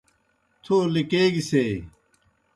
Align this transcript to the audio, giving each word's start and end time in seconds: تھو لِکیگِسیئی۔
تھو 0.63 0.75
لِکیگِسیئی۔ 0.93 1.77